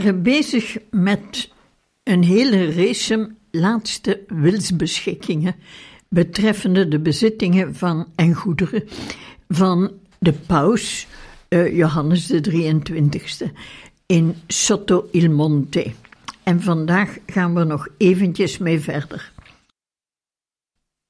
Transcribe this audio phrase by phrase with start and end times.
[0.00, 1.50] Waren bezig met
[2.02, 5.54] een hele race laatste wilsbeschikkingen
[6.08, 8.88] betreffende de bezittingen van en goederen
[9.48, 11.06] van de paus
[11.48, 13.50] uh, Johannes de 23e
[14.06, 15.92] in Sotto il Monte.
[16.42, 19.32] En vandaag gaan we nog eventjes mee verder.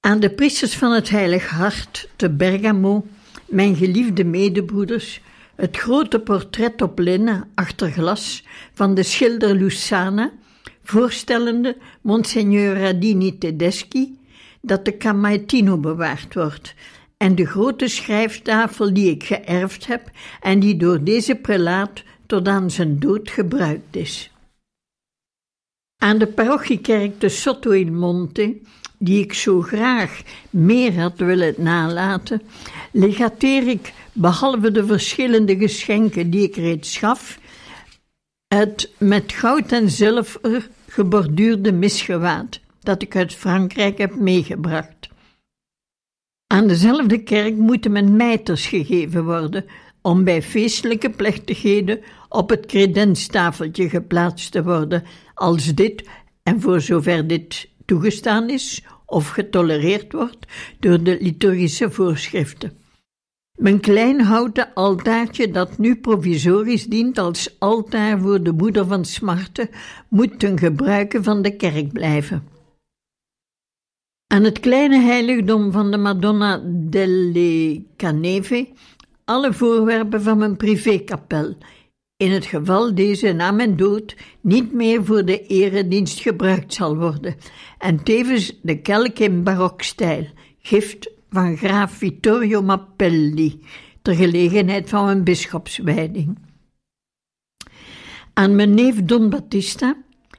[0.01, 3.07] Aan de priesters van het Heilig Hart te Bergamo,
[3.47, 5.21] mijn geliefde medebroeders,
[5.61, 10.33] het grote portret op linnen achter glas van de schilder Lusana,
[10.83, 14.19] voorstellende Monsignor Radini Tedeschi,
[14.61, 16.75] dat de Camaitino bewaard wordt,
[17.17, 22.71] en de grote schrijftafel die ik geërfd heb en die door deze prelaat tot aan
[22.71, 24.31] zijn dood gebruikt is.
[26.03, 28.57] Aan de parochiekerk de Sotto in Monte,
[28.99, 32.43] die ik zo graag meer had willen nalaten,
[32.93, 37.39] legateer ik behalve de verschillende geschenken die ik reeds gaf,
[38.55, 45.09] het met goud en zilver geborduurde misgewaad dat ik uit Frankrijk heb meegebracht.
[46.47, 49.65] Aan dezelfde kerk moeten men mijters gegeven worden
[50.03, 55.05] om bij feestelijke plechtigheden op het credenstafeltje geplaatst te worden,
[55.41, 56.09] als dit,
[56.43, 60.47] en voor zover dit toegestaan is of getolereerd wordt
[60.81, 62.73] door de liturgische voorschriften.
[63.59, 69.69] Mijn klein houten altaartje, dat nu provisorisch dient als altaar voor de moeder van smarten,
[70.09, 72.49] moet ten gebruike van de kerk blijven.
[74.27, 78.69] Aan het kleine heiligdom van de Madonna delle Caneve
[79.31, 81.57] alle voorwerpen van mijn privékapel,
[82.21, 87.37] in het geval deze na mijn dood niet meer voor de eredienst gebruikt zal worden,
[87.79, 90.27] en tevens de kelk in barokstijl,
[90.59, 93.61] gift van graaf Vittorio Mappelli,
[94.03, 96.39] ter gelegenheid van mijn bischopswijding.
[98.33, 99.97] Aan mijn neef Don Battista,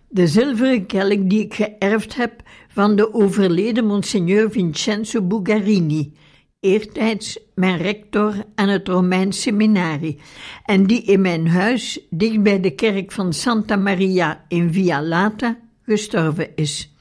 [0.09, 6.14] de zilveren kelk die ik geërfd heb van de overleden Monsignor Vincenzo Bugarini,
[6.61, 10.19] eertijds mijn rector aan het Romeins seminari,
[10.66, 15.57] en die in mijn huis dicht bij de kerk van Santa Maria in Via Lata
[15.85, 16.95] gestorven is.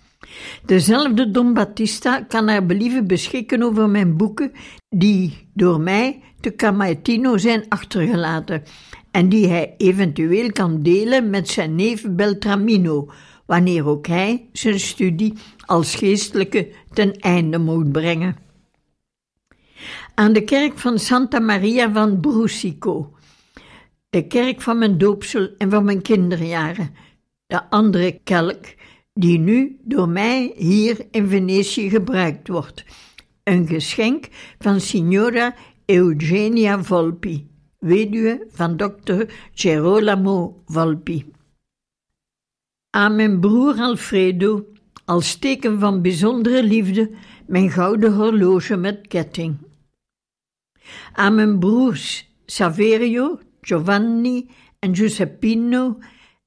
[0.66, 4.53] Dezelfde Don Battista kan naar believen beschikken over mijn boeken,
[4.88, 8.62] die door mij te Camaitino zijn achtergelaten,
[9.10, 13.10] en die hij eventueel kan delen met zijn neef Beltramino,
[13.47, 15.34] wanneer ook hij zijn studie
[15.66, 18.48] als geestelijke ten einde moet brengen.
[20.15, 23.15] Aan de kerk van Santa Maria van Brusico,
[24.10, 26.94] de kerk van mijn doopsel en van mijn kinderjaren,
[27.47, 28.65] de andere kelk
[29.15, 32.84] die nu door mij hier in Venetië gebruikt wordt.
[33.44, 34.28] Een geschenk
[34.59, 35.54] van Signora
[35.87, 37.48] Eugenia Volpi,
[37.78, 41.32] weduwe van dokter Gerolamo Volpi.
[42.91, 44.66] Aan mijn broer Alfredo,
[45.04, 47.10] als teken van bijzondere liefde,
[47.47, 49.56] mijn gouden horloge met ketting.
[51.13, 54.49] Aan mijn broers Saverio, Giovanni
[54.79, 55.99] en Giuseppino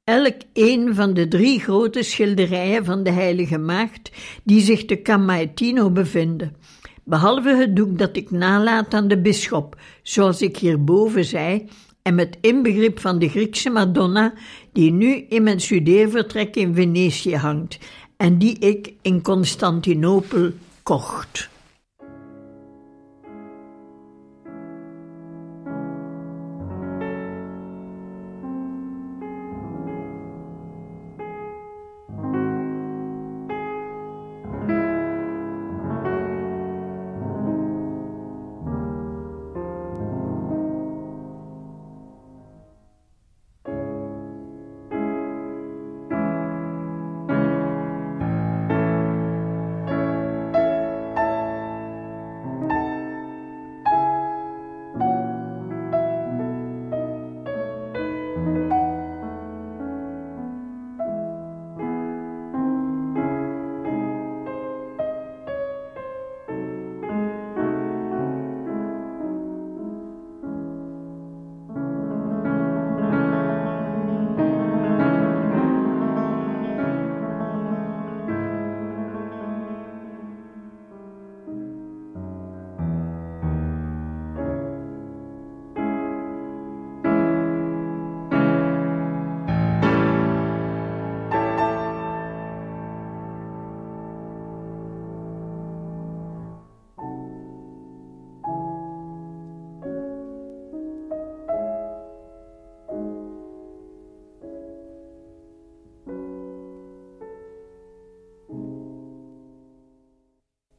[0.03, 4.11] elk een van de drie grote schilderijen van de Heilige Maagd
[4.43, 6.55] die zich te Camaitino bevinden,
[7.03, 11.67] behalve het doek dat ik nalaat aan de bisschop, zoals ik hierboven zei,
[12.01, 14.33] en met inbegrip van de Griekse Madonna
[14.71, 17.77] die nu in mijn studeervertrek in Venetië hangt
[18.17, 20.51] en die ik in Constantinopel
[20.83, 21.49] kocht.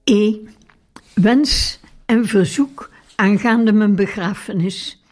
[0.05, 0.37] E.
[1.15, 5.03] Wens en verzoek aangaande mijn begrafenis.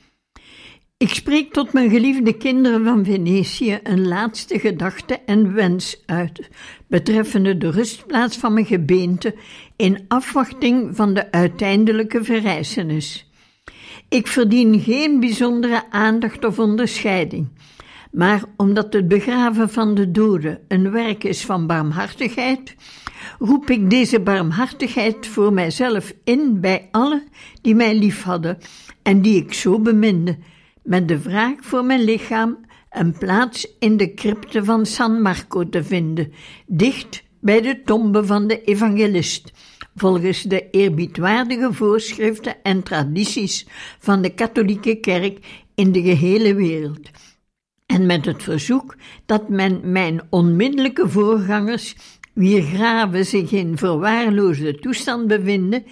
[0.96, 6.48] Ik spreek tot mijn geliefde kinderen van Venetië een laatste gedachte en wens uit,
[6.86, 9.34] betreffende de rustplaats van mijn gebeente
[9.76, 13.30] in afwachting van de uiteindelijke verrijzenis.
[14.08, 17.48] Ik verdien geen bijzondere aandacht of onderscheiding,
[18.12, 22.75] maar omdat het begraven van de doden een werk is van barmhartigheid,
[23.38, 27.23] roep ik deze barmhartigheid voor mijzelf in bij allen
[27.61, 28.59] die mij liefhadden
[29.03, 30.38] en die ik zo beminde,
[30.82, 32.59] met de vraag voor mijn lichaam
[32.91, 36.32] een plaats in de crypte van San Marco te vinden,
[36.67, 39.53] dicht bij de tombe van de evangelist,
[39.97, 43.67] volgens de eerbiedwaardige voorschriften en tradities
[43.99, 45.38] van de katholieke kerk
[45.75, 47.11] in de gehele wereld.
[47.92, 48.96] En met het verzoek
[49.26, 51.96] dat men mijn onmiddellijke voorgangers,
[52.32, 55.84] wier graven zich in verwaarloosde toestand bevinden,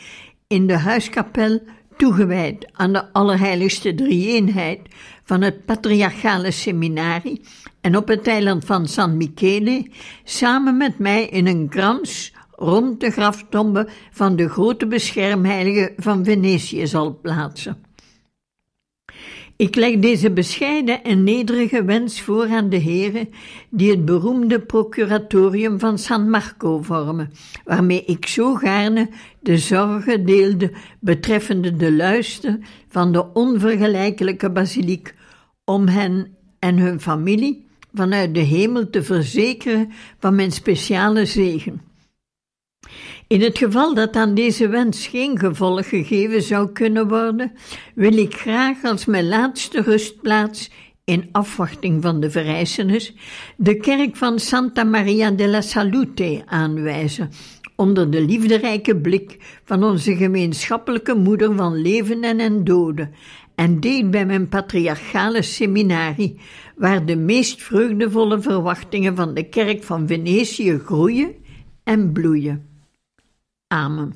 [0.46, 1.62] in de huiskapel
[1.96, 4.80] toegewijd aan de Allerheiligste Drieëenheid
[5.24, 7.40] van het Patriarchale Seminarie
[7.80, 9.86] en op het eiland van San Michele,
[10.24, 16.86] samen met mij in een krans rond de graftombe van de grote beschermheilige van Venetië
[16.86, 17.84] zal plaatsen.
[19.60, 23.28] Ik leg deze bescheiden en nederige wens voor aan de heren
[23.70, 27.32] die het beroemde procuratorium van San Marco vormen,
[27.64, 29.08] waarmee ik zo gaarne
[29.40, 32.58] de zorgen deelde betreffende de luister
[32.88, 35.14] van de onvergelijkelijke basiliek,
[35.64, 41.80] om hen en hun familie vanuit de hemel te verzekeren van mijn speciale zegen.
[43.30, 47.52] In het geval dat aan deze wens geen gevolg gegeven zou kunnen worden,
[47.94, 50.70] wil ik graag als mijn laatste rustplaats,
[51.04, 53.14] in afwachting van de verrijzenis,
[53.56, 57.30] de kerk van Santa Maria della Salute aanwijzen,
[57.76, 63.14] onder de liefderijke blik van onze gemeenschappelijke moeder van leven en doden,
[63.54, 66.40] en deed bij mijn patriarchale seminarie,
[66.76, 71.34] waar de meest vreugdevolle verwachtingen van de kerk van Venetië groeien
[71.84, 72.69] en bloeien.
[73.72, 74.14] Amen.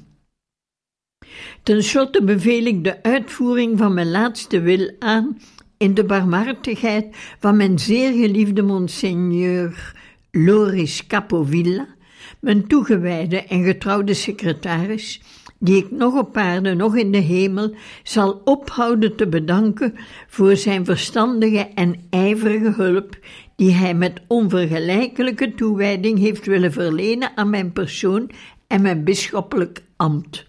[1.63, 5.39] Ten slotte beveel ik de uitvoering van mijn laatste wil aan
[5.77, 7.07] in de barmhartigheid
[7.39, 9.95] van mijn zeer geliefde monseigneur
[10.31, 11.87] Loris Capovilla,
[12.41, 15.21] mijn toegewijde en getrouwde secretaris,
[15.59, 19.95] die ik nog op aarde, nog in de hemel, zal ophouden te bedanken
[20.27, 23.19] voor zijn verstandige en ijverige hulp,
[23.57, 28.31] die hij met onvergelijkelijke toewijding heeft willen verlenen aan mijn persoon
[28.75, 30.47] en mijn bisschoppelijk ambt.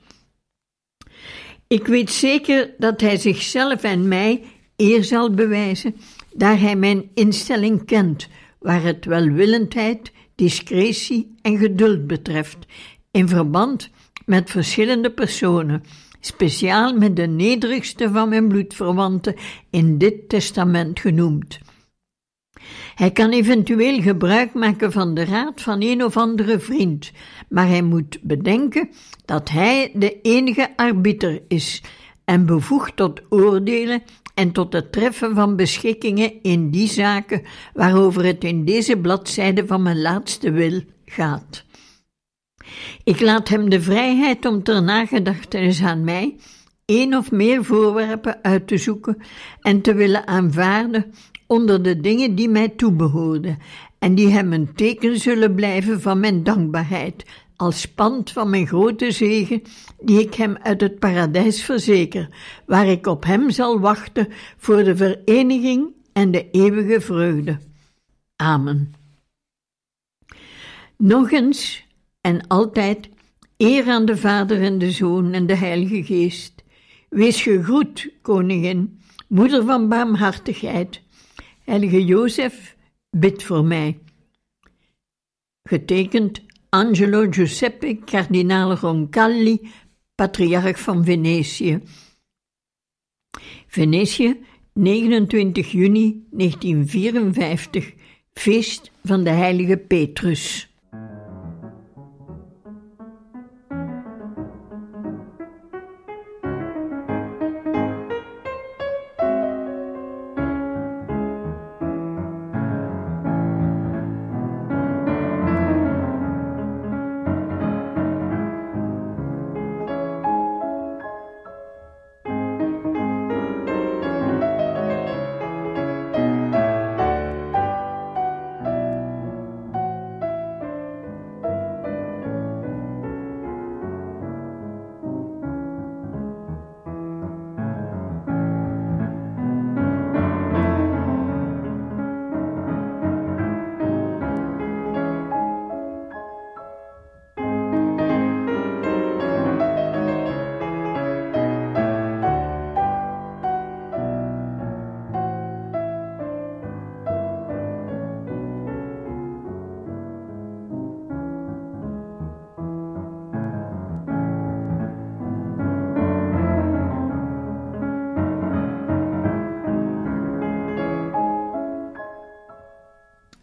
[1.67, 4.43] Ik weet zeker dat hij zichzelf en mij
[4.75, 5.95] eer zal bewijzen,
[6.33, 8.27] daar hij mijn instelling kent,
[8.59, 12.57] waar het welwillendheid, discretie en geduld betreft,
[13.11, 13.89] in verband
[14.25, 15.83] met verschillende personen,
[16.19, 19.35] speciaal met de nederigste van mijn bloedverwanten
[19.69, 21.59] in dit testament genoemd.
[22.95, 27.11] Hij kan eventueel gebruik maken van de raad van een of andere vriend,
[27.49, 28.89] maar hij moet bedenken
[29.25, 31.81] dat hij de enige arbiter is
[32.25, 34.03] en bevoegd tot oordelen
[34.33, 37.41] en tot het treffen van beschikkingen in die zaken
[37.73, 41.65] waarover het in deze bladzijde van mijn laatste wil gaat.
[43.03, 46.35] Ik laat hem de vrijheid om ter nagedachtenis aan mij
[46.85, 49.17] één of meer voorwerpen uit te zoeken
[49.61, 51.13] en te willen aanvaarden
[51.47, 53.57] onder de dingen die mij toebehoorden
[53.99, 57.25] en die hem een teken zullen blijven van mijn dankbaarheid,
[57.55, 59.61] als pand van mijn grote zegen,
[60.01, 62.29] die ik hem uit het paradijs verzeker,
[62.65, 67.59] waar ik op hem zal wachten voor de vereniging en de eeuwige vreugde.
[68.35, 68.93] Amen.
[70.97, 71.87] Nog eens
[72.21, 73.09] en altijd
[73.57, 76.63] eer aan de Vader en de Zoon en de Heilige Geest.
[77.09, 81.01] Wees gegroet, koningin, moeder van barmhartigheid.
[81.65, 82.75] Heilige Jozef,
[83.09, 83.99] bid voor mij.
[85.63, 89.69] Getekend Angelo Giuseppe Cardinale Roncalli,
[90.15, 91.81] patriarch van Venetië.
[93.67, 97.93] Venetië, 29 juni 1954,
[98.33, 100.74] feest van de heilige Petrus.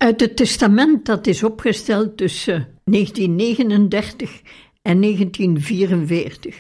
[0.03, 4.43] Uit het testament dat is opgesteld tussen 1939
[4.83, 6.57] en 1944.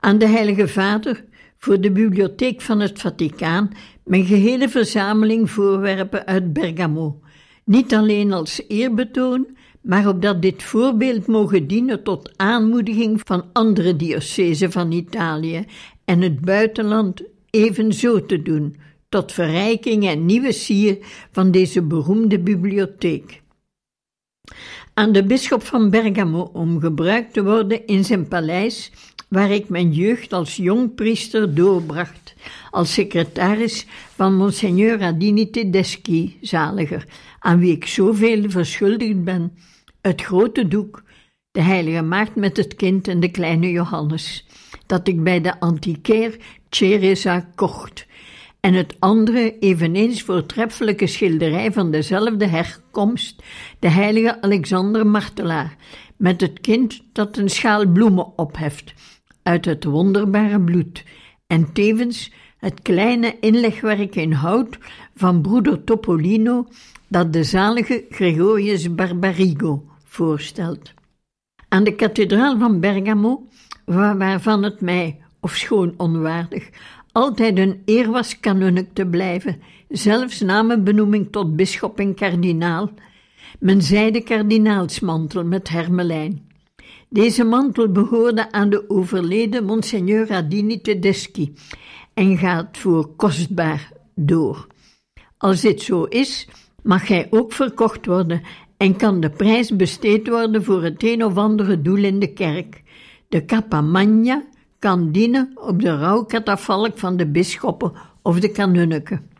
[0.00, 1.24] Aan de Heilige Vader
[1.58, 3.70] voor de bibliotheek van het Vaticaan
[4.04, 7.20] mijn gehele verzameling voorwerpen uit Bergamo,
[7.64, 14.72] niet alleen als eerbetoon, maar opdat dit voorbeeld mogen dienen tot aanmoediging van andere diocesen
[14.72, 15.64] van Italië
[16.04, 18.76] en het buitenland evenzo te doen,
[19.14, 20.98] tot verrijking en nieuwe sier
[21.30, 23.42] van deze beroemde bibliotheek.
[24.94, 28.92] Aan de bisschop van Bergamo om gebruikt te worden in zijn paleis,
[29.28, 32.34] waar ik mijn jeugd als jong priester doorbracht,
[32.70, 37.06] als secretaris van Monseigneur Adini Tedeschi, zaliger,
[37.38, 39.52] aan wie ik zoveel verschuldigd ben,
[40.00, 41.02] het grote doek,
[41.50, 44.46] de heilige maagd met het kind en de kleine Johannes,
[44.86, 46.36] dat ik bij de antiquair
[46.70, 48.06] Ceresa kocht,
[48.64, 53.42] en het andere eveneens voortreffelijke schilderij van dezelfde herkomst,
[53.78, 55.76] de heilige Alexander Martelaar,
[56.16, 58.94] met het kind dat een schaal bloemen opheft,
[59.42, 61.04] uit het wonderbare bloed,
[61.46, 64.78] en tevens het kleine inlegwerk in hout
[65.14, 66.66] van broeder Topolino,
[67.08, 70.92] dat de zalige Gregorius Barbarigo voorstelt.
[71.68, 73.48] Aan de kathedraal van Bergamo,
[73.84, 76.70] waarvan het mij, ofschoon onwaardig,
[77.14, 78.38] altijd een eer was
[78.92, 82.90] te blijven, zelfs na mijn benoeming tot bisschop en kardinaal,
[83.58, 86.48] men zijde kardinaalsmantel met hermelijn.
[87.08, 91.52] Deze mantel behoorde aan de overleden Monseigneur Radini Tedeschi
[92.14, 94.66] en gaat voor kostbaar door.
[95.38, 96.48] Als dit zo is,
[96.82, 98.42] mag hij ook verkocht worden
[98.76, 102.82] en kan de prijs besteed worden voor het een of andere doel in de kerk.
[103.28, 104.44] De capamagna
[104.84, 109.30] kan dienen op de rouwkatafalk van de bisschoppen of de kanunniken.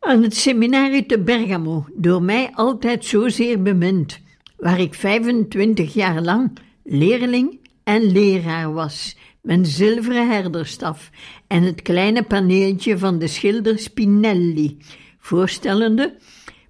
[0.00, 4.20] Aan het seminarie te Bergamo, door mij altijd zozeer bemind,
[4.56, 11.10] waar ik 25 jaar lang leerling en leraar was, mijn zilveren herderstaf
[11.46, 14.76] en het kleine paneeltje van de schilder Spinelli,
[15.18, 16.16] voorstellende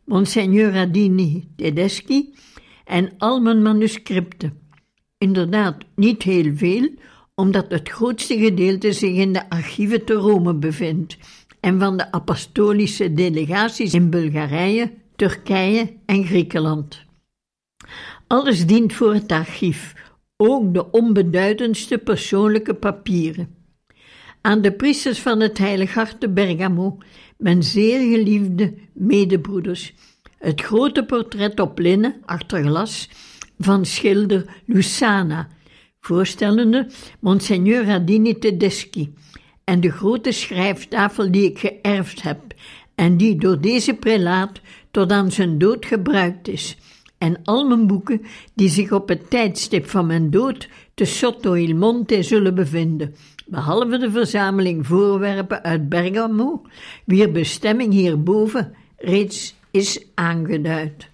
[0.05, 2.35] Monseigneur Radini Tedeschi
[2.85, 4.68] en al mijn manuscripten.
[5.19, 6.91] Inderdaad, niet heel veel,
[7.35, 11.17] omdat het grootste gedeelte zich in de archieven te Rome bevindt
[11.61, 17.05] en van de apostolische delegaties in Bulgarije, Turkije en Griekenland.
[18.27, 19.95] Alles dient voor het archief,
[20.37, 23.55] ook de onbeduidendste persoonlijke papieren.
[24.41, 26.99] Aan de priesters van het Heilig Hart te Bergamo,
[27.37, 29.95] mijn zeer geliefde medebroeders,
[30.39, 33.09] het grote portret op linnen, achter glas,
[33.59, 35.49] van schilder Lucana,
[36.01, 39.15] voorstellende Monseigneur Radini Tedeschi,
[39.65, 42.41] en de grote schrijftafel die ik geërfd heb
[42.95, 44.61] en die door deze prelaat
[44.91, 46.77] tot aan zijn dood gebruikt is,
[47.19, 48.23] en al mijn boeken
[48.55, 53.15] die zich op het tijdstip van mijn dood te Sotto il Monte zullen bevinden,
[53.47, 56.63] behalve de verzameling voorwerpen uit Bergamo,
[57.05, 61.09] wier bestemming hierboven reeds is aangeduid.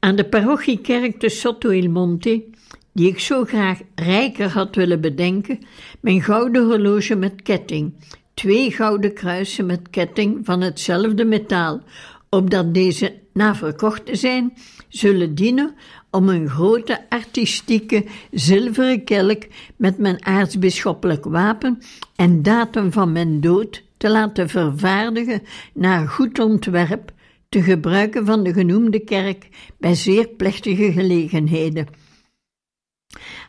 [0.00, 2.44] Aan de parochiekerk te Sotto il Monte,
[2.92, 5.58] die ik zo graag rijker had willen bedenken,
[6.00, 7.92] mijn gouden horloge met ketting,
[8.34, 11.80] twee gouden kruisen met ketting van hetzelfde metaal,
[12.28, 14.52] opdat deze na verkocht te zijn,
[14.88, 15.74] zullen dienen
[16.10, 19.42] om een grote artistieke zilveren kelk
[19.76, 21.78] met mijn aartsbisschoppelijk wapen
[22.16, 25.42] en datum van mijn dood te laten vervaardigen
[25.72, 27.12] naar goed ontwerp,
[27.50, 31.86] te gebruiken van de genoemde kerk bij zeer plechtige gelegenheden.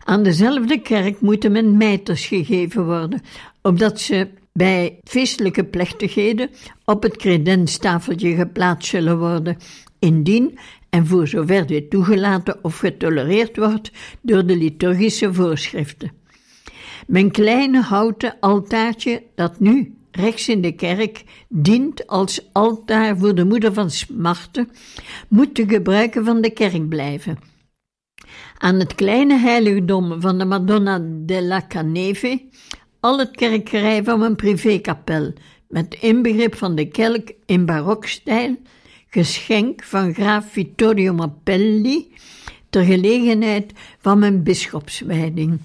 [0.04, 3.22] Aan dezelfde kerk moeten men mijters gegeven worden,
[3.62, 6.50] opdat ze bij feestelijke plechtigheden
[6.86, 9.58] op het credenstafeltje geplaatst zullen worden,
[10.00, 13.92] indien en voor zover dit toegelaten of getolereerd wordt
[14.22, 16.12] door de liturgische voorschriften.
[17.08, 23.46] Mijn kleine houten altaartje, dat nu rechts in de kerk dient als altaar voor de
[23.46, 24.70] moeder van smarten,
[25.28, 27.40] moet te gebruiken van de kerk blijven.
[28.58, 32.42] Aan het kleine heiligdom van de Madonna della Caneve
[33.02, 35.34] al het kerkerij van mijn privékapel,
[35.68, 38.58] met inbegrip van de kelk in barokstijl,
[39.10, 42.14] geschenk van graaf Vittorio Mappelli,
[42.70, 45.60] ter gelegenheid van mijn bisschopswijding.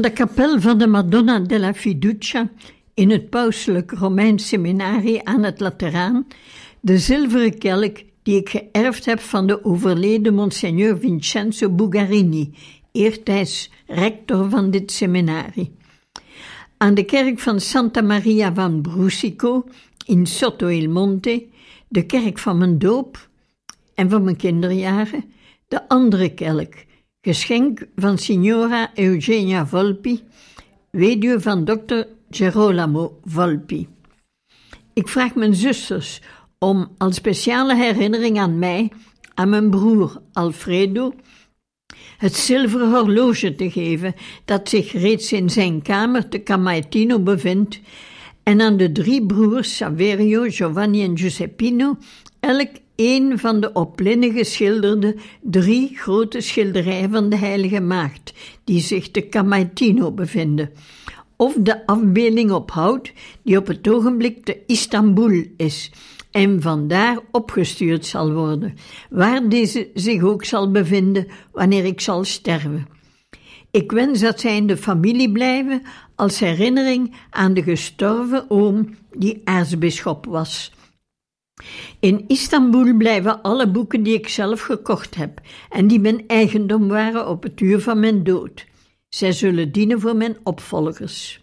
[0.00, 2.50] Aan de kapel van de Madonna della Fiducia
[2.94, 6.26] in het pauselijk Romeins seminarie aan het Lateraan,
[6.80, 12.54] de zilveren kelk die ik geërfd heb van de overleden Monsignor Vincenzo Bugarini,
[12.92, 15.72] eertijds rector van dit seminarie.
[16.76, 19.64] Aan de kerk van Santa Maria van Brusico
[20.06, 21.46] in Sotto il Monte,
[21.88, 23.28] de kerk van mijn doop
[23.94, 25.24] en van mijn kinderjaren,
[25.68, 26.74] de andere kelk,
[27.22, 30.22] geschenk van Signora Eugenia Volpi,
[30.90, 33.88] weduwe van dokter Gerolamo Volpi.
[34.92, 36.20] Ik vraag mijn zusters
[36.58, 38.92] om als speciale herinnering aan mij,
[39.34, 41.14] aan mijn broer Alfredo,
[42.16, 47.80] het zilveren horloge te geven dat zich reeds in zijn kamer te Camaitino bevindt,
[48.42, 51.96] en aan de drie broers Saverio, Giovanni en Giuseppino
[52.40, 52.70] elk
[53.00, 58.32] een van de op linnen geschilderde drie grote schilderijen van de Heilige Maagd,
[58.64, 60.70] die zich te Camaitino bevinden,
[61.36, 65.90] of de afbeelding op hout die op het ogenblik te Istanbul is
[66.30, 68.74] en vandaar opgestuurd zal worden,
[69.10, 72.86] waar deze zich ook zal bevinden wanneer ik zal sterven.
[73.70, 75.82] Ik wens dat zij in de familie blijven
[76.14, 80.72] als herinnering aan de gestorven oom die aartsbisschop was.
[82.00, 87.28] In Istanbul blijven alle boeken die ik zelf gekocht heb en die mijn eigendom waren
[87.28, 88.66] op het uur van mijn dood.
[89.08, 91.40] Zij zullen dienen voor mijn opvolgers.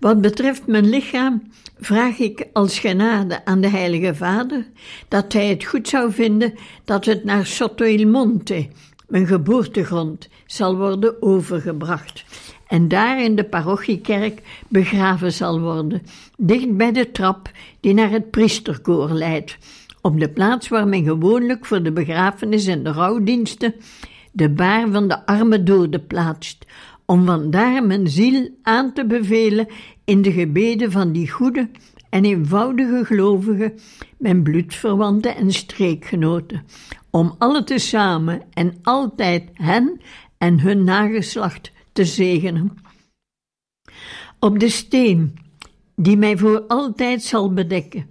[0.00, 1.42] Wat betreft mijn lichaam
[1.78, 4.66] vraag ik als genade aan de Heilige Vader
[5.08, 8.68] dat Hij het goed zou vinden dat het naar Sotto il Monte,
[9.08, 12.24] mijn geboortegrond, zal worden overgebracht
[12.66, 16.02] en daar in de parochiekerk begraven zal worden,
[16.36, 17.50] dicht bij de trap
[17.80, 19.58] die naar het priesterkoor leidt,
[20.00, 23.74] op de plaats waar men gewoonlijk voor de begrafenis en de rouwdiensten
[24.32, 26.66] de baar van de arme dode plaatst,
[27.06, 29.66] om vandaar mijn ziel aan te bevelen
[30.04, 31.68] in de gebeden van die goede
[32.10, 33.78] en eenvoudige gelovigen,
[34.18, 36.62] mijn bloedverwanten en streekgenoten,
[37.10, 40.00] om alle tezamen en altijd hen
[40.38, 42.72] en hun nageslacht te zegenen.
[44.38, 45.34] Op de steen
[45.96, 48.10] die mij voor altijd zal bedekken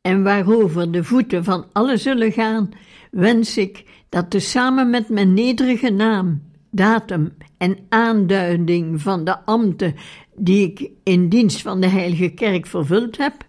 [0.00, 2.70] en waarover de voeten van allen zullen gaan,
[3.10, 9.94] wens ik dat tezamen met mijn nederige naam, datum en aanduiding van de ambten
[10.36, 13.46] die ik in dienst van de Heilige Kerk vervuld heb,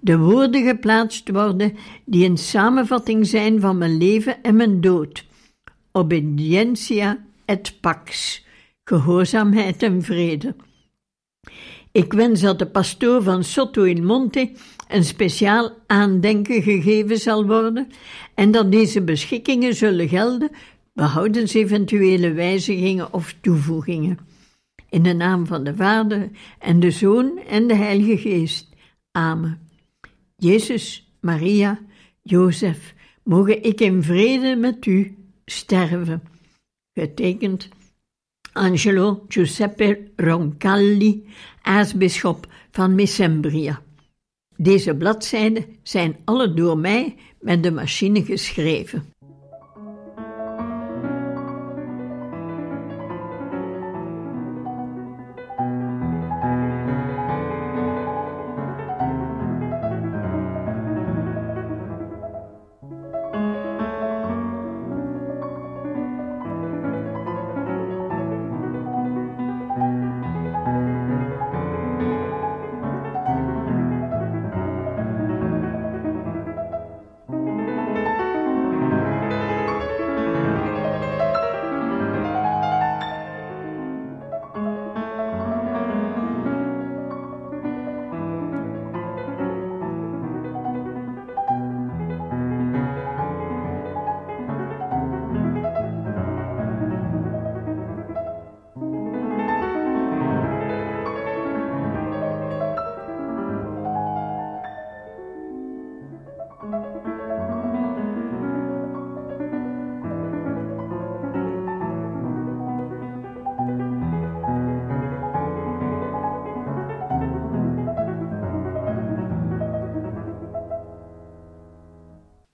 [0.00, 5.26] de woorden geplaatst worden die een samenvatting zijn van mijn leven en mijn dood.
[5.92, 8.46] Obedientia et pax
[8.88, 10.56] gehoorzaamheid en vrede.
[11.92, 14.52] Ik wens dat de pastoor van Sotto il Monte
[14.88, 17.88] een speciaal aandenken gegeven zal worden
[18.34, 20.50] en dat deze beschikkingen zullen gelden,
[20.92, 24.18] behoudens eventuele wijzigingen of toevoegingen.
[24.88, 28.68] In de naam van de Vader en de Zoon en de Heilige Geest.
[29.12, 29.68] Amen.
[30.36, 31.78] Jezus, Maria,
[32.22, 36.22] Jozef, mogen ik in vrede met u sterven.
[36.94, 37.68] Getekend
[38.52, 41.26] Angelo Giuseppe Roncalli,
[41.62, 43.82] aartsbisschop van Messembria.
[44.56, 49.12] Deze bladzijden zijn alle door mij met de machine geschreven.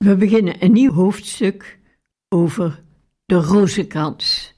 [0.05, 1.79] We beginnen een nieuw hoofdstuk
[2.29, 2.83] over
[3.27, 4.55] de rozenkrans.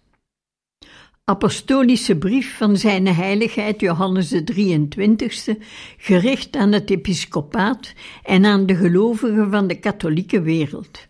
[1.25, 5.63] Apostolische brief van zijn heiligheid Johannes de 23ste,
[5.97, 11.07] gericht aan het episcopaat en aan de gelovigen van de katholieke wereld.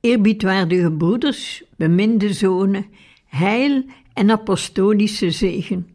[0.00, 2.86] Eerbiedwaardige broeders, beminde zonen,
[3.26, 5.91] heil en apostolische zegen.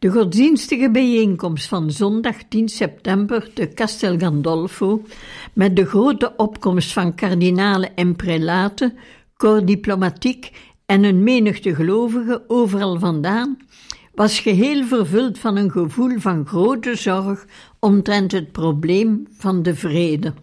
[0.00, 5.02] De godsdienstige bijeenkomst van zondag 10 september te Castel Gandolfo,
[5.52, 8.96] met de grote opkomst van kardinalen en prelaten,
[9.36, 10.52] corps diplomatiek
[10.86, 13.58] en een menigte gelovigen overal vandaan,
[14.14, 17.46] was geheel vervuld van een gevoel van grote zorg
[17.78, 20.34] omtrent het probleem van de vrede.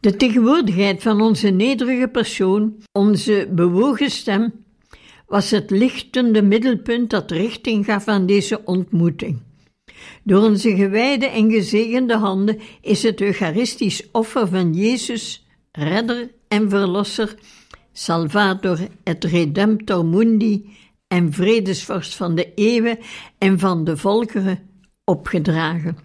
[0.00, 4.63] De tegenwoordigheid van onze nederige persoon, onze bewogen stem,
[5.26, 9.42] was het lichtende middelpunt dat richting gaf aan deze ontmoeting.
[10.22, 17.34] Door onze gewijde en gezegende handen is het Eucharistisch offer van Jezus, redder en verlosser,
[17.92, 20.76] Salvator et Redemptor Mundi
[21.08, 22.98] en vredesvorst van de eeuwen
[23.38, 24.58] en van de volkeren,
[25.04, 25.96] opgedragen.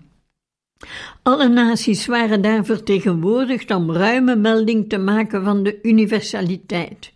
[1.24, 7.14] Alle naties waren daar vertegenwoordigd om ruime melding te maken van de universaliteit.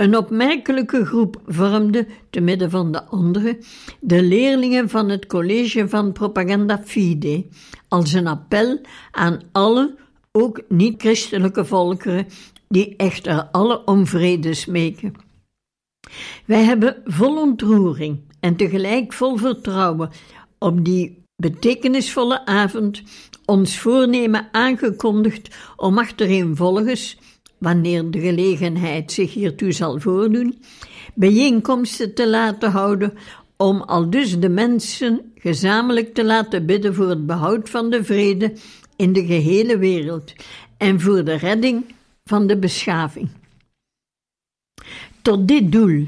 [0.00, 3.58] Een opmerkelijke groep vormde, te midden van de andere,
[4.00, 7.46] de leerlingen van het college van Propaganda Fide,
[7.88, 9.96] als een appel aan alle,
[10.32, 12.26] ook niet-christelijke volkeren,
[12.68, 15.14] die echter alle om vrede smeken.
[16.46, 20.10] Wij hebben vol ontroering en tegelijk vol vertrouwen
[20.58, 23.02] op die betekenisvolle avond
[23.44, 27.18] ons voornemen aangekondigd om achtereenvolgens
[27.60, 30.62] wanneer de gelegenheid zich hiertoe zal voordoen,
[31.14, 33.12] bijeenkomsten te laten houden
[33.56, 38.52] om aldus de mensen gezamenlijk te laten bidden voor het behoud van de vrede
[38.96, 40.32] in de gehele wereld
[40.76, 41.84] en voor de redding
[42.24, 43.28] van de beschaving.
[45.22, 46.06] Tot dit doel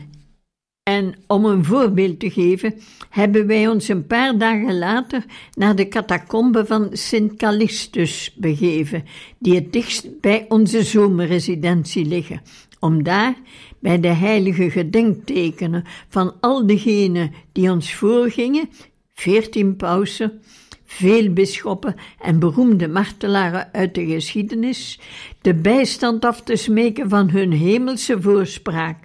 [0.82, 2.74] en om een voorbeeld te geven,
[3.10, 9.04] hebben wij ons een paar dagen later naar de catacombe van Sint Callistus begeven,
[9.38, 12.42] die het dichtst bij onze zomerresidentie liggen,
[12.80, 13.34] om daar,
[13.78, 18.68] bij de heilige gedenktekenen van al degenen die ons voorgingen,
[19.14, 20.40] veertien pausen,
[20.84, 25.00] veel bisschoppen en beroemde martelaren uit de geschiedenis,
[25.40, 28.98] de bijstand af te smeken van hun hemelse voorspraak,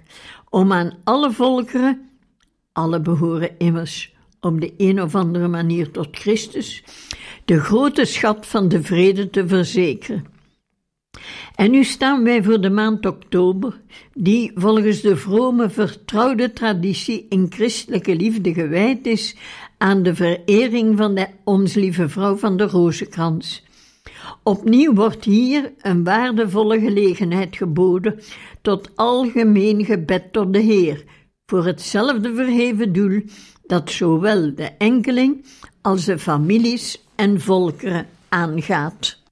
[0.50, 2.08] om aan alle volkeren,
[2.72, 6.84] alle behoren immers op de een of andere manier tot Christus,
[7.44, 10.24] de grote schat van de vrede te verzekeren.
[11.54, 13.80] En nu staan wij voor de maand oktober,
[14.14, 19.36] die volgens de vrome vertrouwde traditie in christelijke liefde gewijd is
[19.78, 23.66] aan de verering van de ons lieve vrouw van de Rozenkrans.
[24.42, 28.20] Opnieuw wordt hier een waardevolle gelegenheid geboden
[28.62, 31.04] tot algemeen gebed tot de Heer,
[31.46, 33.22] voor hetzelfde verheven doel
[33.66, 35.44] dat zowel de enkeling
[35.82, 39.27] als de families en volkeren aangaat.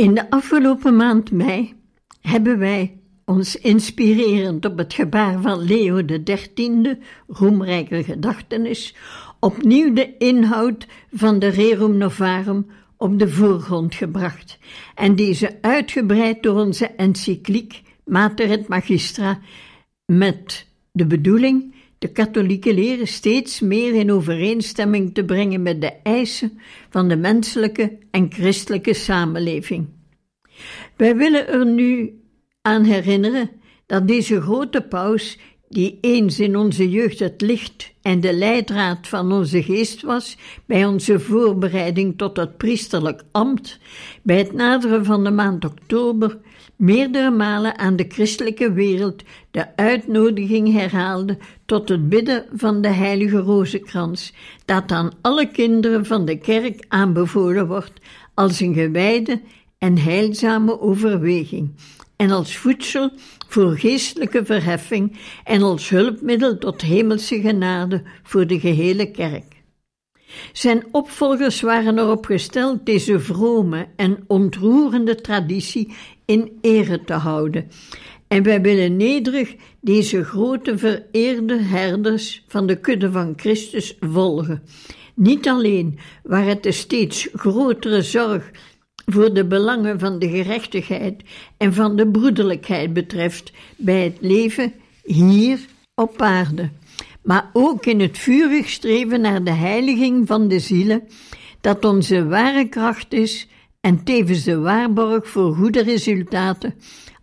[0.00, 1.74] In de afgelopen maand mei
[2.20, 8.94] hebben wij ons inspirerend op het gebaar van Leo XIII, roemrijke gedachtenis,
[9.40, 14.58] opnieuw de inhoud van de Rerum Novarum op de voorgrond gebracht.
[14.94, 19.38] En deze uitgebreid door onze encycliek Mater et Magistra
[20.06, 26.58] met de bedoeling de katholieke leren steeds meer in overeenstemming te brengen met de eisen
[26.90, 29.88] van de menselijke en christelijke samenleving.
[30.96, 32.20] Wij willen er nu
[32.62, 33.50] aan herinneren
[33.86, 39.32] dat deze grote paus, die eens in onze jeugd het licht en de leidraad van
[39.32, 40.36] onze geest was,
[40.66, 43.78] bij onze voorbereiding tot het priesterlijk ambt,
[44.22, 46.38] bij het naderen van de maand oktober,
[46.80, 53.38] meerdere malen aan de christelijke wereld de uitnodiging herhaalde tot het bidden van de heilige
[53.38, 54.32] rozenkrans,
[54.64, 58.00] dat aan alle kinderen van de kerk aanbevolen wordt
[58.34, 59.40] als een gewijde
[59.78, 61.70] en heilzame overweging,
[62.16, 63.10] en als voedsel
[63.48, 69.59] voor geestelijke verheffing en als hulpmiddel tot hemelse genade voor de gehele kerk.
[70.52, 77.70] Zijn opvolgers waren erop gesteld deze vrome en ontroerende traditie in ere te houden.
[78.28, 84.62] En wij willen nederig deze grote vereerde herders van de kudde van Christus volgen.
[85.14, 88.50] Niet alleen waar het de steeds grotere zorg
[89.06, 91.22] voor de belangen van de gerechtigheid
[91.56, 95.58] en van de broederlijkheid betreft bij het leven hier
[95.94, 96.70] op aarde,
[97.22, 101.08] maar ook in het vurig streven naar de heiliging van de zielen,
[101.60, 103.48] dat onze ware kracht is
[103.80, 106.74] en tevens de waarborg voor goede resultaten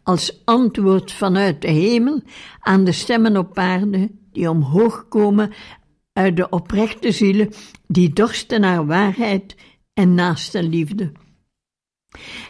[0.04, 2.22] als antwoord vanuit de hemel
[2.60, 5.52] aan de stemmen op aarde die omhoog komen
[6.14, 7.50] uit de oprechte zielen
[7.88, 9.56] die dorsten naar waarheid
[9.94, 11.12] en naaste liefde.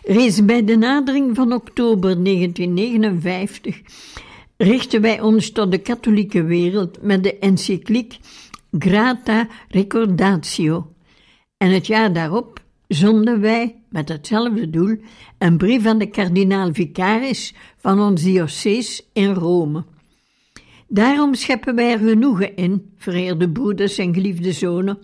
[0.03, 3.81] Reeds bij de nadering van oktober 1959
[4.57, 8.19] richten wij ons tot de katholieke wereld met de encycliek
[8.79, 10.93] Grata Recordatio.
[11.57, 14.97] En het jaar daarop zonden wij, met hetzelfde doel,
[15.37, 19.83] een brief aan de kardinaal vicaris van ons diocese in Rome.
[20.87, 24.97] Daarom scheppen wij er genoegen in, vereerde broeders en geliefde zonen,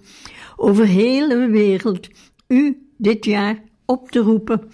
[0.56, 2.10] over heel de wereld
[2.48, 4.70] u dit jaar op te roepen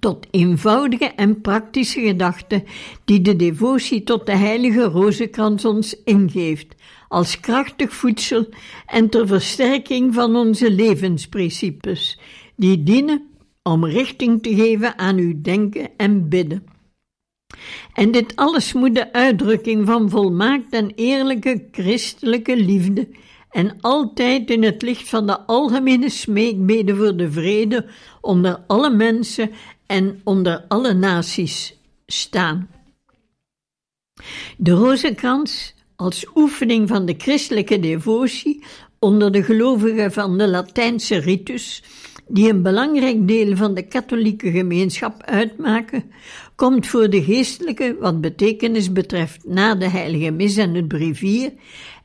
[0.00, 2.64] tot eenvoudige en praktische gedachten
[3.04, 6.74] die de devotie tot de heilige rozenkrans ons ingeeft,
[7.08, 8.48] als krachtig voedsel
[8.86, 12.18] en ter versterking van onze levensprincipes,
[12.56, 13.28] die dienen
[13.62, 16.64] om richting te geven aan uw denken en bidden.
[17.94, 23.08] En dit alles moet de uitdrukking van volmaakt en eerlijke christelijke liefde
[23.50, 27.86] en altijd in het licht van de algemene smeekbeden voor de vrede
[28.20, 29.50] onder alle mensen
[29.90, 32.68] en onder alle naties staan.
[34.56, 38.64] De rozenkrans als oefening van de christelijke devotie
[38.98, 41.82] onder de gelovigen van de Latijnse ritus,
[42.28, 46.10] die een belangrijk deel van de katholieke gemeenschap uitmaken,
[46.54, 51.52] komt voor de geestelijke wat betekenis betreft na de heilige mis en het brevier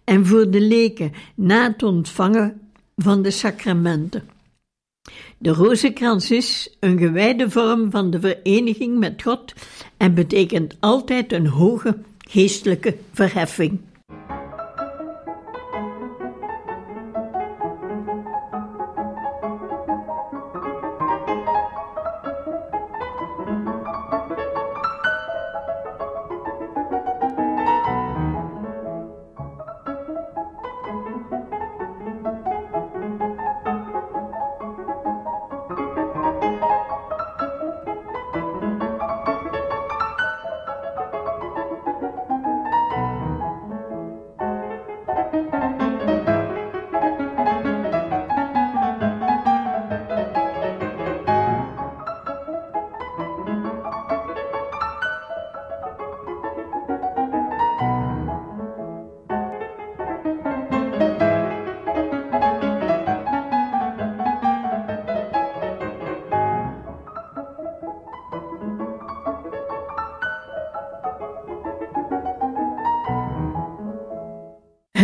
[0.03, 2.61] en voor de leken na het ontvangen
[2.95, 4.34] van de sacramenten.
[5.37, 9.53] De rozenkrans is een gewijde vorm van de vereniging met God
[9.97, 13.79] en betekent altijd een hoge geestelijke verheffing.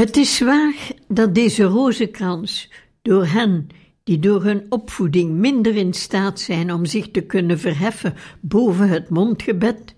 [0.02, 2.70] Het is waar dat deze rozenkrans
[3.02, 3.68] door hen
[4.04, 9.10] die door hun opvoeding minder in staat zijn om zich te kunnen verheffen boven het
[9.10, 9.96] mondgebed,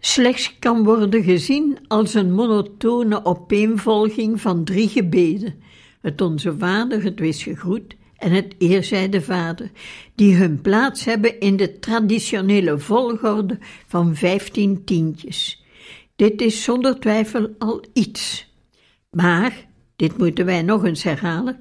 [0.00, 5.54] slechts kan worden gezien als een monotone opeenvolging van drie gebeden:
[6.00, 9.70] het Onze Vader, het Wees gegroet en het Eerzijde Vader,
[10.14, 15.64] die hun plaats hebben in de traditionele volgorde van vijftien tientjes.
[16.16, 18.48] Dit is zonder twijfel al iets.
[19.16, 21.60] Maar, dit moeten wij nog eens herhalen,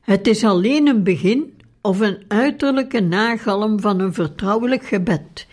[0.00, 5.46] het is alleen een begin of een uiterlijke nagalm van een vertrouwelijk gebed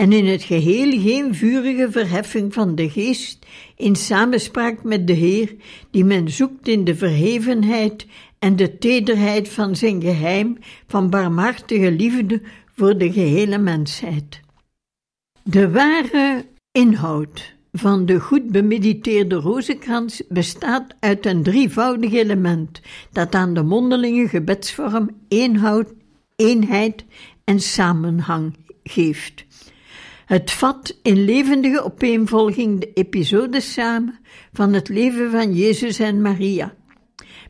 [0.00, 5.54] en in het geheel geen vurige verheffing van de geest in samenspraak met de Heer,
[5.90, 8.06] die men zoekt in de verhevenheid
[8.38, 12.42] en de tederheid van zijn geheim van barmhartige liefde
[12.74, 14.40] voor de gehele mensheid.
[15.42, 22.80] De ware inhoud van de goed bemediteerde rozenkrans bestaat uit een drievoudig element
[23.12, 25.92] dat aan de mondelinge gebedsvorm eenhoud,
[26.36, 27.04] eenheid
[27.44, 29.44] en samenhang geeft.
[30.26, 34.18] Het vat in levendige opeenvolging de episodes samen
[34.52, 36.74] van het leven van Jezus en Maria.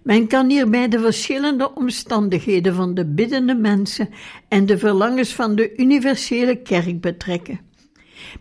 [0.02, 4.08] Men kan hierbij de verschillende omstandigheden van de biddende mensen
[4.48, 7.69] en de verlangens van de universele kerk betrekken.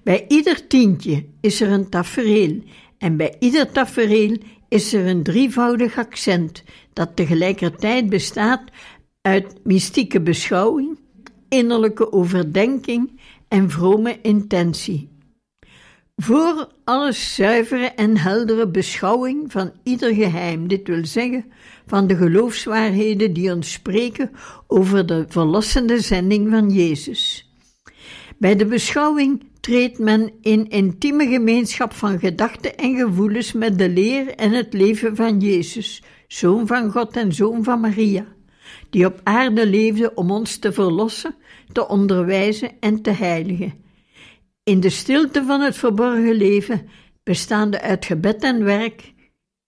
[0.04, 2.63] Bij ieder tientje is er een tafereel
[2.98, 4.38] en bij ieder tafereel
[4.68, 6.63] is er een drievoudig accent
[6.94, 8.62] dat tegelijkertijd bestaat
[9.22, 11.00] uit mystieke beschouwing,
[11.50, 15.10] innerlijke overdenking en vrome intentie.
[16.15, 21.46] Voor alles zuivere en heldere beschouwing van ieder geheim, dit wil zeggen,
[21.86, 24.32] van de geloofswaarheden die ons spreken
[24.68, 27.49] over de verlossende zending van Jezus.
[28.39, 34.36] Bij de beschouwing treedt men in intieme gemeenschap van gedachten en gevoelens met de leer
[34.36, 38.25] en het leven van Jezus, Zoon van God en Zoon van Maria,
[38.89, 41.36] die op aarde leefde om ons te verlossen,
[41.71, 43.73] te onderwijzen en te heiligen.
[44.63, 46.89] In de stilte van het verborgen leven,
[47.23, 49.13] bestaande uit gebed en werk,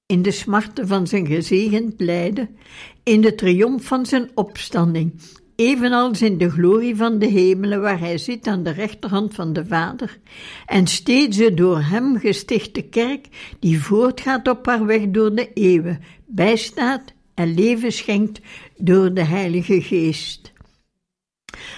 [0.05, 2.57] in de smarten van zijn gezegend lijden,
[3.03, 5.21] in de triomf van zijn opstanding,
[5.61, 9.65] evenals in de glorie van de hemelen waar hij zit aan de rechterhand van de
[9.65, 10.19] Vader,
[10.65, 13.27] en steeds de door hem gestichte kerk
[13.59, 18.39] die voortgaat op haar weg door de eeuwen, bijstaat en leven schenkt
[18.77, 20.51] door de Heilige Geest.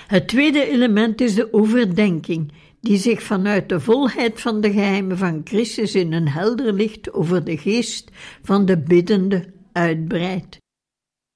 [0.07, 5.41] Het tweede element is de overdenking, die zich vanuit de volheid van de geheimen van
[5.43, 8.11] Christus in een helder licht over de geest
[8.41, 10.57] van de biddende uitbreidt.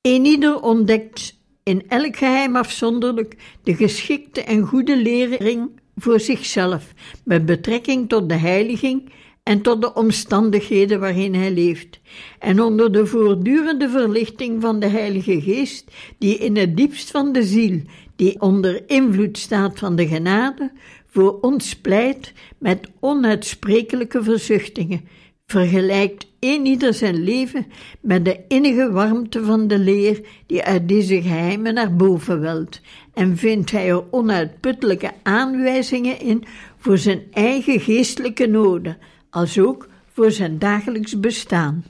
[0.02, 1.37] Eenieder ontdekt
[1.68, 6.94] in elk geheim afzonderlijk de geschikte en goede lering voor zichzelf,
[7.24, 9.10] met betrekking tot de heiliging
[9.44, 12.00] en tot de omstandigheden waarin hij leeft,
[12.40, 17.44] en onder de voortdurende verlichting van de Heilige Geest, die in het diepst van de
[17.44, 17.82] ziel,
[18.16, 20.72] die onder invloed staat van de genade,
[21.08, 25.08] voor ons pleit met onuitsprekelijke verzuchtingen,
[25.46, 27.66] vergelijkt een ieder zijn leven
[28.02, 32.82] met de innige warmte van de leer die uit deze geheimen naar boven welt,
[33.14, 36.44] en vindt hij er onuitputtelijke aanwijzingen in
[36.78, 38.98] voor zijn eigen geestelijke noden,
[39.30, 41.84] als ook voor zijn dagelijks bestaan.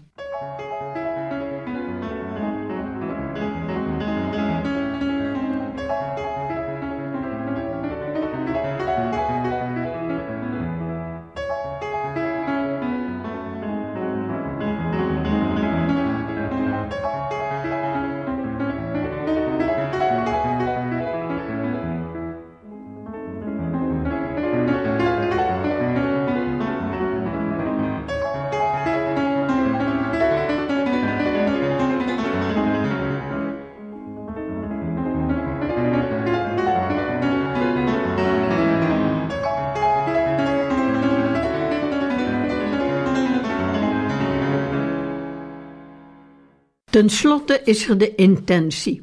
[46.98, 49.02] Ten slotte is er de intentie.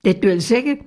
[0.00, 0.78] Dit wil zeggen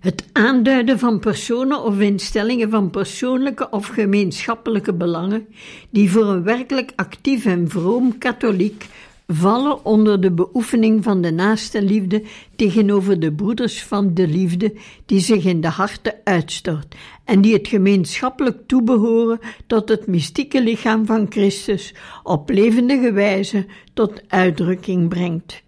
[0.00, 5.46] het aanduiden van personen of instellingen van persoonlijke of gemeenschappelijke belangen
[5.90, 8.86] die voor een werkelijk actief en vroom katholiek
[9.26, 12.22] vallen onder de beoefening van de naaste liefde
[12.56, 14.74] tegenover de broeders van de liefde
[15.06, 16.94] die zich in de harten uitstort
[17.24, 24.22] en die het gemeenschappelijk toebehoren tot het mystieke lichaam van Christus op levendige wijze tot
[24.28, 25.63] uitdrukking brengt.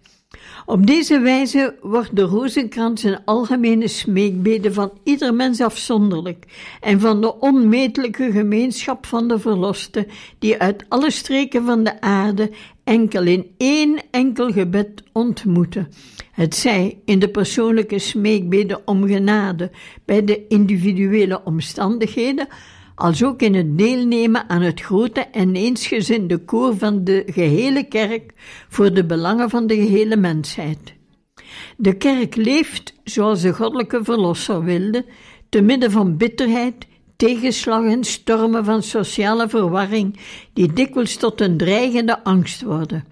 [0.69, 6.45] Op deze wijze wordt de rozenkrans een algemene smeekbede van ieder mens afzonderlijk
[6.81, 10.07] en van de onmetelijke gemeenschap van de verlosten,
[10.39, 12.51] die uit alle streken van de aarde
[12.83, 15.87] enkel in één enkel gebed ontmoeten.
[16.31, 19.71] Het zij in de persoonlijke smeekbede om genade
[20.05, 22.47] bij de individuele omstandigheden,
[22.97, 28.31] als ook in het deelnemen aan het grote en eensgezinde koor van de gehele kerk
[28.69, 30.93] voor de belangen van de gehele mensheid.
[31.77, 35.05] De kerk leeft zoals de goddelijke verlosser wilde,
[35.49, 40.19] te midden van bitterheid, tegenslag en stormen van sociale verwarring,
[40.53, 43.05] die dikwijls tot een dreigende angst worden.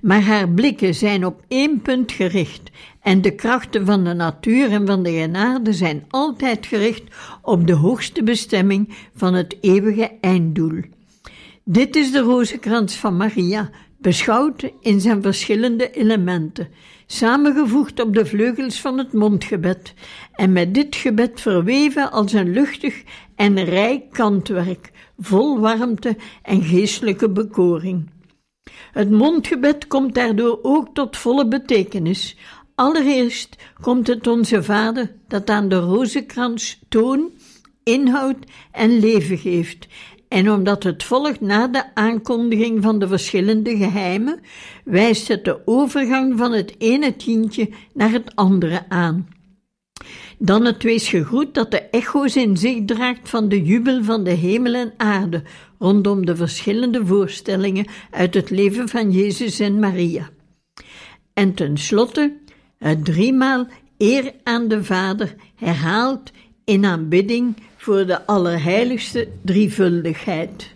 [0.00, 2.70] Maar haar blikken zijn op één punt gericht
[3.02, 7.02] en de krachten van de natuur en van de genade zijn altijd gericht
[7.42, 10.80] op de hoogste bestemming van het eeuwige einddoel.
[11.64, 16.68] Dit is de rozenkrans van Maria, beschouwd in zijn verschillende elementen,
[17.06, 19.94] samengevoegd op de vleugels van het mondgebed
[20.32, 23.02] en met dit gebed verweven als een luchtig
[23.36, 28.10] en rijk kantwerk, vol warmte en geestelijke bekoring.
[28.92, 32.36] Het mondgebed komt daardoor ook tot volle betekenis,
[32.78, 37.30] Allereerst komt het onze Vader dat aan de rozenkrans toon,
[37.82, 38.36] inhoud
[38.72, 39.86] en leven geeft.
[40.28, 44.40] En omdat het volgt na de aankondiging van de verschillende geheimen,
[44.84, 49.28] wijst het de overgang van het ene tientje naar het andere aan.
[50.38, 54.30] Dan het wees gegroet dat de echo's in zich draagt van de jubel van de
[54.30, 55.42] hemel en aarde
[55.78, 60.28] rondom de verschillende voorstellingen uit het leven van Jezus en Maria.
[61.32, 62.36] En tenslotte
[62.78, 63.66] het driemaal
[63.98, 66.30] eer aan de Vader herhaald
[66.64, 70.74] in aanbidding voor de Allerheiligste Drievuldigheid.